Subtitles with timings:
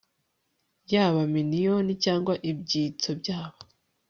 [0.91, 3.59] Yaba miniyoni cyangwa ibyitso byabo